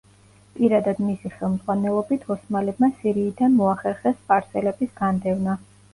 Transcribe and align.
პირადად 0.53 1.01
მისი 1.09 1.31
ხელმძღვანელობით 1.33 2.25
ოსმალებმა 2.35 2.91
სირიიდან 3.03 3.55
მოახერხეს 3.61 4.17
სპარსელების 4.23 4.97
განდევნა. 5.03 5.61